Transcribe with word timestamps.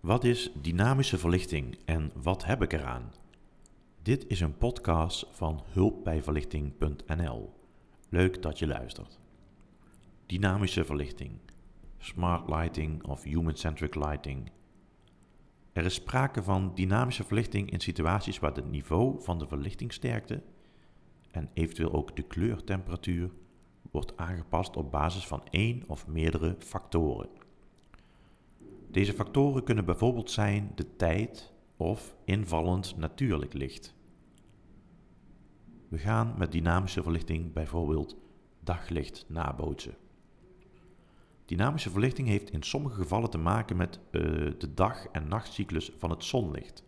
Wat 0.00 0.24
is 0.24 0.50
dynamische 0.60 1.18
verlichting 1.18 1.78
en 1.84 2.10
wat 2.22 2.44
heb 2.44 2.62
ik 2.62 2.72
eraan? 2.72 3.12
Dit 4.02 4.26
is 4.28 4.40
een 4.40 4.56
podcast 4.58 5.26
van 5.30 5.62
hulpbijverlichting.nl. 5.66 7.52
Leuk 8.08 8.42
dat 8.42 8.58
je 8.58 8.66
luistert. 8.66 9.18
Dynamische 10.26 10.84
verlichting, 10.84 11.38
smart 11.98 12.48
lighting 12.48 13.04
of 13.04 13.22
human-centric 13.22 13.94
lighting. 13.94 14.50
Er 15.72 15.84
is 15.84 15.94
sprake 15.94 16.42
van 16.42 16.74
dynamische 16.74 17.24
verlichting 17.24 17.70
in 17.70 17.80
situaties 17.80 18.38
waar 18.38 18.54
het 18.54 18.70
niveau 18.70 19.22
van 19.22 19.38
de 19.38 19.46
verlichtingsterkte 19.46 20.42
en 21.30 21.50
eventueel 21.54 21.92
ook 21.92 22.16
de 22.16 22.22
kleurtemperatuur 22.22 23.30
wordt 23.90 24.16
aangepast 24.16 24.76
op 24.76 24.90
basis 24.90 25.26
van 25.26 25.42
één 25.50 25.84
of 25.86 26.06
meerdere 26.06 26.56
factoren. 26.58 27.39
Deze 28.90 29.12
factoren 29.12 29.64
kunnen 29.64 29.84
bijvoorbeeld 29.84 30.30
zijn 30.30 30.72
de 30.74 30.96
tijd 30.96 31.52
of 31.76 32.16
invallend 32.24 32.96
natuurlijk 32.96 33.52
licht. 33.52 33.94
We 35.88 35.98
gaan 35.98 36.34
met 36.38 36.52
dynamische 36.52 37.02
verlichting 37.02 37.52
bijvoorbeeld 37.52 38.16
daglicht 38.60 39.24
nabootsen. 39.28 39.96
Dynamische 41.44 41.90
verlichting 41.90 42.28
heeft 42.28 42.50
in 42.50 42.62
sommige 42.62 42.94
gevallen 42.94 43.30
te 43.30 43.38
maken 43.38 43.76
met 43.76 43.98
uh, 44.10 44.22
de 44.58 44.74
dag- 44.74 45.06
en 45.06 45.28
nachtcyclus 45.28 45.92
van 45.98 46.10
het 46.10 46.24
zonlicht. 46.24 46.84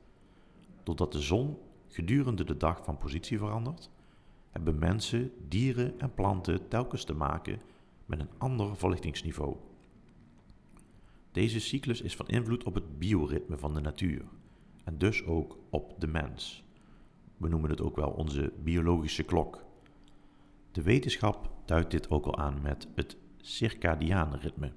Doordat 0.83 1.13
de 1.13 1.21
zon 1.21 1.59
gedurende 1.89 2.45
de 2.45 2.57
dag 2.57 2.85
van 2.85 2.99
positie 2.99 3.39
verandert, 3.39 3.91
hebben 4.51 4.79
mensen, 4.79 5.33
dieren 5.49 6.01
en 6.01 6.15
planten 6.15 6.69
telkens 6.69 7.05
te 7.05 7.15
maken 7.15 7.61
met 8.07 8.21
een 8.21 8.31
ander 8.39 8.77
verlichtingsniveau. 8.77 9.57
Deze 11.33 11.61
cyclus 11.61 12.01
is 12.01 12.17
van 12.17 12.29
invloed 12.29 12.65
op 12.65 12.75
het 12.75 12.99
bioritme 12.99 13.59
van 13.59 13.75
de 13.75 13.81
natuur 13.81 14.23
en 14.85 14.99
dus 14.99 15.25
ook 15.25 15.59
op 15.71 15.95
de 16.01 16.07
mens. 16.07 16.65
We 17.37 17.49
noemen 17.49 17.71
het 17.71 17.81
ook 17.81 17.97
wel 17.97 18.11
onze 18.11 18.53
biologische 18.63 19.23
klok. 19.23 19.65
De 20.73 20.83
wetenschap 20.83 21.51
duidt 21.65 21.91
dit 21.91 22.11
ook 22.11 22.27
al 22.27 22.39
aan 22.39 22.63
met 22.63 22.89
het 22.95 23.17
circadiane 23.37 24.37
ritme. 24.37 24.73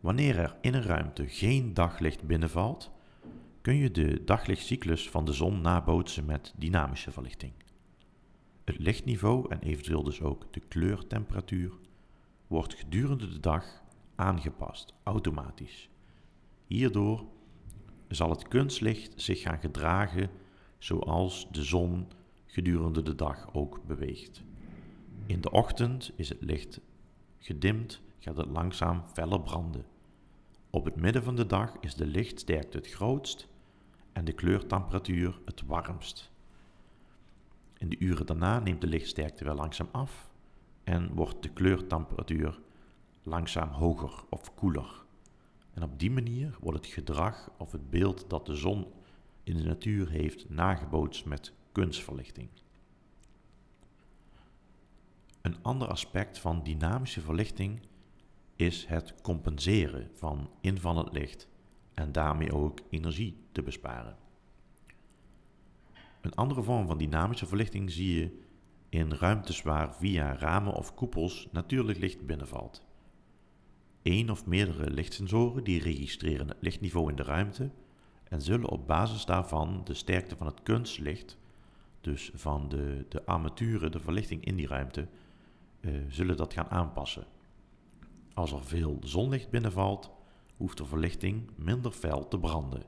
Wanneer 0.00 0.38
er 0.38 0.56
in 0.60 0.74
een 0.74 0.82
ruimte 0.82 1.28
geen 1.28 1.74
daglicht 1.74 2.26
binnenvalt, 2.26 2.90
kun 3.60 3.76
je 3.76 3.90
de 3.90 4.24
daglichtcyclus 4.24 5.10
van 5.10 5.24
de 5.24 5.32
zon 5.32 5.60
nabootsen 5.60 6.24
met 6.24 6.54
dynamische 6.56 7.10
verlichting. 7.10 7.52
Het 8.64 8.78
lichtniveau 8.78 9.46
en 9.48 9.60
eventueel 9.60 10.02
dus 10.02 10.20
ook 10.20 10.52
de 10.52 10.60
kleurtemperatuur 10.60 11.72
wordt 12.46 12.74
gedurende 12.74 13.28
de 13.28 13.40
dag 13.40 13.84
aangepast, 14.16 14.94
automatisch. 15.02 15.88
Hierdoor 16.66 17.24
zal 18.08 18.30
het 18.30 18.48
kunstlicht 18.48 19.12
zich 19.16 19.40
gaan 19.40 19.60
gedragen 19.60 20.30
zoals 20.78 21.48
de 21.50 21.62
zon 21.62 22.06
gedurende 22.46 23.02
de 23.02 23.14
dag 23.14 23.54
ook 23.54 23.86
beweegt. 23.86 24.44
In 25.26 25.40
de 25.40 25.50
ochtend 25.50 26.12
is 26.16 26.28
het 26.28 26.42
licht 26.42 26.80
gedimd, 27.38 28.02
gaat 28.18 28.36
het 28.36 28.48
langzaam 28.48 29.02
feller 29.06 29.40
branden. 29.40 29.84
Op 30.70 30.84
het 30.84 30.96
midden 30.96 31.22
van 31.22 31.36
de 31.36 31.46
dag 31.46 31.76
is 31.80 31.94
de 31.94 32.06
lichtsterkte 32.06 32.76
het 32.76 32.86
grootst 32.86 33.48
en 34.12 34.24
de 34.24 34.32
kleurtemperatuur 34.32 35.40
het 35.44 35.62
warmst. 35.66 36.32
In 37.78 37.88
de 37.88 37.98
uren 37.98 38.26
daarna 38.26 38.58
neemt 38.58 38.80
de 38.80 38.86
lichtsterkte 38.86 39.44
wel 39.44 39.54
langzaam 39.54 39.88
af 39.92 40.30
en 40.84 41.14
wordt 41.14 41.42
de 41.42 41.48
kleurtemperatuur 41.48 42.60
langzaam 43.26 43.68
hoger 43.68 44.24
of 44.30 44.54
koeler. 44.54 45.04
En 45.72 45.82
op 45.82 45.98
die 45.98 46.10
manier 46.10 46.56
wordt 46.60 46.78
het 46.78 46.94
gedrag 46.94 47.50
of 47.58 47.72
het 47.72 47.90
beeld 47.90 48.30
dat 48.30 48.46
de 48.46 48.54
zon 48.54 48.86
in 49.42 49.56
de 49.56 49.64
natuur 49.64 50.08
heeft 50.08 50.50
nagebootst 50.50 51.24
met 51.24 51.52
kunstverlichting. 51.72 52.48
Een 55.42 55.62
ander 55.62 55.88
aspect 55.88 56.38
van 56.38 56.62
dynamische 56.62 57.20
verlichting 57.20 57.80
is 58.56 58.86
het 58.86 59.14
compenseren 59.22 60.10
van 60.12 60.50
invallend 60.60 61.12
licht 61.12 61.48
en 61.94 62.12
daarmee 62.12 62.52
ook 62.52 62.80
energie 62.90 63.36
te 63.52 63.62
besparen. 63.62 64.16
Een 66.20 66.34
andere 66.34 66.62
vorm 66.62 66.86
van 66.86 66.98
dynamische 66.98 67.46
verlichting 67.46 67.90
zie 67.90 68.20
je 68.20 68.40
in 68.88 69.12
ruimtes 69.12 69.62
waar 69.62 69.94
via 69.94 70.36
ramen 70.36 70.72
of 70.72 70.94
koepels 70.94 71.48
natuurlijk 71.52 71.98
licht 71.98 72.26
binnenvalt. 72.26 72.86
Eén 74.06 74.30
of 74.30 74.46
meerdere 74.46 74.90
lichtsensoren 74.90 75.64
die 75.64 75.82
registreren 75.82 76.48
het 76.48 76.56
lichtniveau 76.60 77.10
in 77.10 77.16
de 77.16 77.22
ruimte 77.22 77.70
en 78.24 78.42
zullen 78.42 78.68
op 78.68 78.86
basis 78.86 79.24
daarvan 79.24 79.80
de 79.84 79.94
sterkte 79.94 80.36
van 80.36 80.46
het 80.46 80.62
kunstlicht, 80.62 81.38
dus 82.00 82.30
van 82.34 82.68
de, 82.68 83.06
de 83.08 83.24
armaturen, 83.24 83.92
de 83.92 84.00
verlichting 84.00 84.44
in 84.44 84.56
die 84.56 84.66
ruimte, 84.66 85.08
uh, 85.80 86.04
zullen 86.08 86.36
dat 86.36 86.52
gaan 86.52 86.68
aanpassen. 86.68 87.26
Als 88.34 88.52
er 88.52 88.64
veel 88.64 88.98
zonlicht 89.00 89.50
binnenvalt, 89.50 90.10
hoeft 90.56 90.76
de 90.76 90.84
verlichting 90.84 91.50
minder 91.56 91.92
fel 91.92 92.28
te 92.28 92.38
branden. 92.38 92.82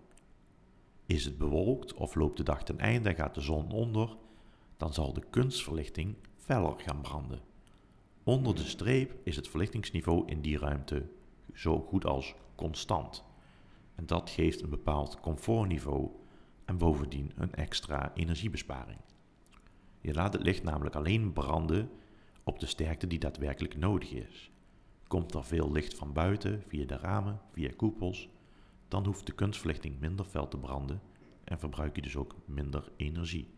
Is 1.06 1.24
het 1.24 1.38
bewolkt 1.38 1.94
of 1.94 2.14
loopt 2.14 2.36
de 2.36 2.42
dag 2.42 2.62
ten 2.62 2.78
einde 2.78 3.08
en 3.08 3.14
gaat 3.14 3.34
de 3.34 3.40
zon 3.40 3.70
onder, 3.70 4.16
dan 4.76 4.92
zal 4.94 5.12
de 5.12 5.22
kunstverlichting 5.30 6.16
feller 6.36 6.74
gaan 6.76 7.00
branden. 7.00 7.40
Onder 8.28 8.54
de 8.54 8.64
streep 8.64 9.14
is 9.22 9.36
het 9.36 9.48
verlichtingsniveau 9.48 10.22
in 10.26 10.40
die 10.40 10.58
ruimte 10.58 11.08
zo 11.54 11.80
goed 11.80 12.04
als 12.04 12.34
constant. 12.54 13.24
En 13.94 14.06
dat 14.06 14.30
geeft 14.30 14.62
een 14.62 14.70
bepaald 14.70 15.20
comfortniveau 15.20 16.08
en 16.64 16.78
bovendien 16.78 17.32
een 17.36 17.54
extra 17.54 18.12
energiebesparing. 18.14 18.98
Je 20.00 20.14
laat 20.14 20.32
het 20.32 20.42
licht 20.42 20.62
namelijk 20.62 20.94
alleen 20.94 21.32
branden 21.32 21.90
op 22.42 22.58
de 22.60 22.66
sterkte 22.66 23.06
die 23.06 23.18
daadwerkelijk 23.18 23.76
nodig 23.76 24.10
is. 24.10 24.50
Komt 25.06 25.34
er 25.34 25.44
veel 25.44 25.72
licht 25.72 25.94
van 25.94 26.12
buiten, 26.12 26.62
via 26.66 26.86
de 26.86 26.96
ramen, 26.96 27.40
via 27.52 27.70
koepels, 27.76 28.28
dan 28.88 29.04
hoeft 29.04 29.26
de 29.26 29.32
kunstverlichting 29.32 30.00
minder 30.00 30.24
fel 30.24 30.48
te 30.48 30.58
branden 30.58 31.00
en 31.44 31.58
verbruik 31.58 31.96
je 31.96 32.02
dus 32.02 32.16
ook 32.16 32.34
minder 32.44 32.92
energie. 32.96 33.57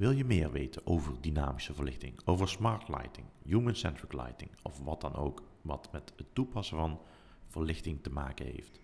Wil 0.00 0.10
je 0.10 0.24
meer 0.24 0.50
weten 0.50 0.86
over 0.86 1.20
dynamische 1.20 1.74
verlichting, 1.74 2.20
over 2.24 2.48
smart 2.48 2.88
lighting, 2.88 3.26
human-centric 3.42 4.12
lighting 4.12 4.50
of 4.62 4.78
wat 4.78 5.00
dan 5.00 5.14
ook 5.14 5.42
wat 5.62 5.88
met 5.92 6.12
het 6.16 6.34
toepassen 6.34 6.76
van 6.76 7.00
verlichting 7.46 8.02
te 8.02 8.10
maken 8.10 8.46
heeft? 8.46 8.80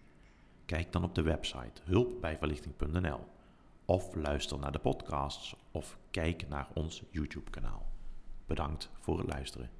Kijk 0.64 0.92
dan 0.92 1.04
op 1.04 1.14
de 1.14 1.22
website 1.22 1.82
hulpbijverlichting.nl 1.84 3.20
of 3.84 4.14
luister 4.14 4.58
naar 4.58 4.72
de 4.72 4.78
podcasts 4.78 5.56
of 5.70 5.98
kijk 6.10 6.48
naar 6.48 6.68
ons 6.74 7.02
YouTube 7.10 7.50
kanaal. 7.50 7.86
Bedankt 8.46 8.90
voor 9.00 9.18
het 9.18 9.28
luisteren. 9.28 9.70